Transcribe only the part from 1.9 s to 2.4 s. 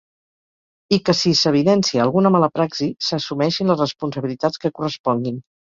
alguna